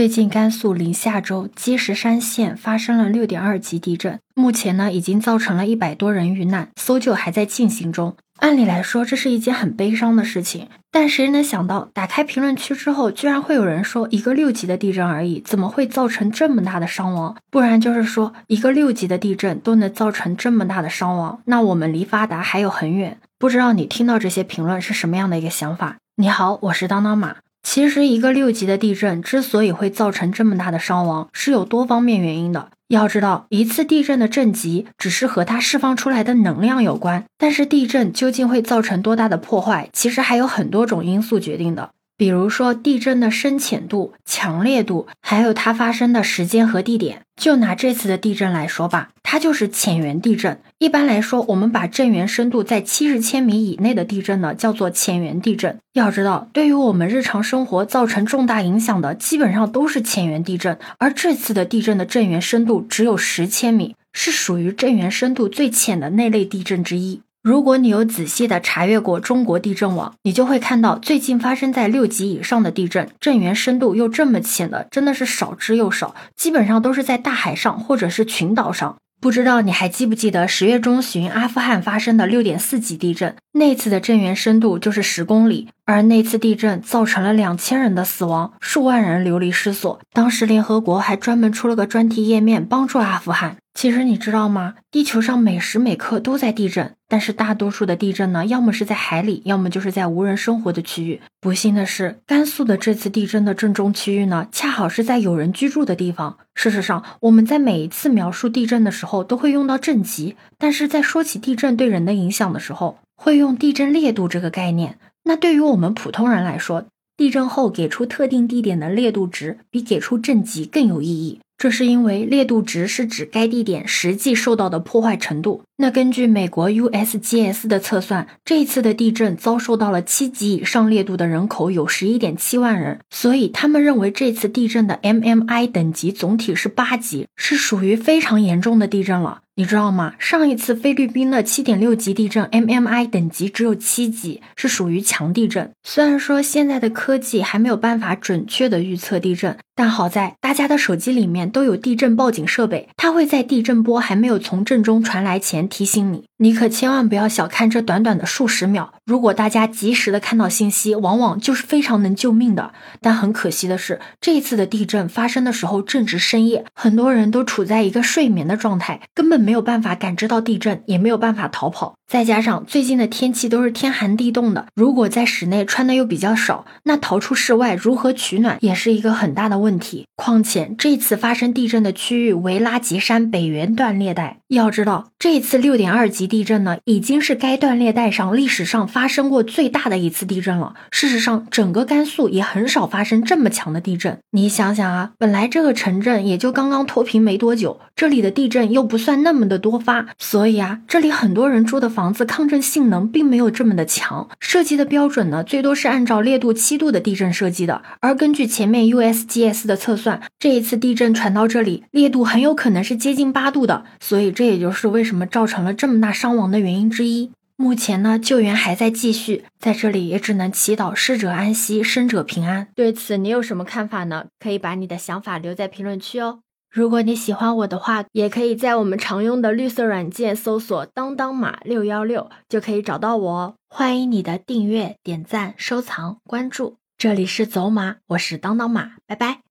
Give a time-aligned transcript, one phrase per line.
[0.00, 8.16] 最近甘肃临夏州积石山县发生了六点二级地震，目前呢已经造成了一百多人遇难，搜救还在进行中。
[8.38, 17.36] 按理来说，这是一件很悲伤的事情，但谁能想到，打开评论区之后，居然会有人说一个六级的地震而已，怎么会造成这么大的伤亡？
[17.50, 23.18] 不然就是说一个六级的地震都能造成这么大的伤亡，那我们离发达还有很远。
[23.38, 25.98] 不知道你听到这些评论是什么样的一个想法？
[26.16, 27.36] 你好，我是当当马。
[27.62, 32.70] 其实，一个六级的地震之所以会造成这么大的伤亡，是有多方面原因的。
[32.88, 41.90] 要知道，一次地震的震级只是和它释放出来的能量有关，但是地震究竟会造成多大的破坏，其实还有很多种因素决定的。
[42.16, 47.22] 比如说地震的深浅度、强烈度，还有它发生的时间和地点。
[47.40, 50.60] 就拿这次的地震来说吧，它就是浅源地震。
[50.78, 55.78] 一般来说，我们把震源深度在七十千米以内的地震呢，叫做浅源地震。
[55.92, 60.76] 要知道，对于我们日常生活造成重大影响的，基本上都是浅源地震。
[60.98, 67.20] 而这次的地震的震源深度只有十千米，是属于震源深度最浅的那类地震之一。
[67.40, 78.96] 如果你有仔细的查阅过中国地震网，你就会看到最近发生在六级以上的地震，震源深度又这么浅的，真的是少之又少，基本上都是在大海上或者是群岛上。
[79.20, 83.36] 不知道你还记不记得十月中旬阿富汗发生的六点四级地震？
[83.52, 90.00] 那次的震源深度就是十公里，而那次地震造成了两千人的死亡，数万人流离失所。
[90.14, 93.58] 当时联合国还专门出了个专题页面帮助阿富汗。
[93.72, 94.74] 其实你知道吗？
[94.90, 101.20] 地球上每时每刻都在地震，但是大多数的地震呢，要么是在海里，要么就是在无人生活的区域。
[101.40, 106.36] 不幸的是，甘肃的这次地震的震中区域呢，恰好是在有人居住的地方。
[106.54, 114.98] 事实上，我们在每一次描述地震的时候，都会用到震级，但是在说起地震对人的影响的时候，会用地震烈度这个概念。
[115.24, 116.84] 那对于我们普通人来说，
[117.16, 121.40] 地震后给出特定地点的烈度值，比给出震级更有意义。
[121.60, 125.62] 这是因为烈度值是指该地点实际受到的破坏程度。
[125.82, 139.40] 那根据美国 USGS 的测算，这次的地震遭受到了七级以上烈度的人口有十一点七万人，所以他们认为这次地震的 MMI 等级总体是八级，是属于非常严重的地震了。
[139.56, 140.14] 你知道吗？
[140.18, 145.70] 上一次菲律宾的七点六级地震，MMI 等级只有七级，是属于强地震。
[145.82, 156.24] 虽然说现在的科技还没有办法准确的预测地震，但好在大家的手机里面都有地震报警设备，它会在地震波还没有从震中传来前提醒你。
[156.36, 162.72] 你可千万不要小看这短短的数十秒，如果大家及时的看到信息，往往就是非常能救命的。
[163.00, 171.96] 但很可惜的是，这次的地震发生的时候正值深夜，很多人都处在一个睡眠的状态，根本没有办法感知到地震，也没有办法逃跑。
[172.08, 180.06] 再加上最近的天气都是天寒地冻的，如果在室内穿的又比较少，那逃出室外如何取暖也是一个很大的问题。
[180.16, 186.20] 况且这次发生地震的区域为拉吉山北缘断裂带，要知道这次六点二级。
[186.30, 190.74] 地震呢，已经是该断裂带上历史上发发生过最大的一次地震了。
[190.90, 194.18] 事实上，整个甘肃也很少发生这么强的地震。
[194.32, 204.28] 你想想啊，本来这个城镇也就刚刚脱贫没多久，这里的地震又不算那么的多发，所以啊，这里很多人住的房子抗震性能并没有这么的强。
[204.38, 207.80] 设计的标准呢，最多是按照烈度七度的地震设计的。
[208.00, 213.84] 而根据前面 USGS 的测算，这一次地震传到这里，烈度很有可能是接近八度的。
[213.98, 216.10] 所以这也就是为什么造成了这么大。
[216.12, 222.68] 伤亡的原因之一，目前呢救援还在继续，在这里也只能祈祷逝者安息，生者平安。
[222.74, 224.28] 对此你有什么看法呢？
[224.38, 226.40] 可以把你的想法留在评论区哦。
[226.70, 233.54] 如果你喜欢我的话，也可以在我们常用的绿色软件搜索“当当马六幺六”就可以找到我哦。
[233.68, 236.78] 欢迎你的订阅、点赞、收藏、关注。
[236.96, 239.49] 这里是走马，我是当当马，拜拜。